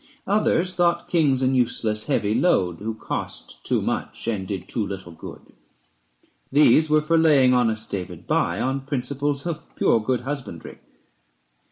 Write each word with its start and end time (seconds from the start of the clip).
Others 0.25 0.73
thought 0.73 1.07
kings 1.07 1.43
an 1.43 1.53
useless 1.53 2.05
heavy 2.05 2.33
load, 2.33 2.77
505 2.79 2.85
Who 2.85 3.05
cost 3.05 3.63
too 3.63 3.83
much 3.83 4.27
and 4.27 4.47
did 4.47 4.67
too 4.67 4.83
little 4.87 5.11
good. 5.11 5.53
These 6.51 6.89
were 6.89 7.01
for 7.01 7.19
laying 7.19 7.53
honest 7.53 7.91
David 7.91 8.25
by 8.25 8.59
On 8.59 8.81
principles 8.83 9.45
of 9.45 9.61
pure 9.75 9.99
good 10.03 10.21
husbandry. 10.21 10.79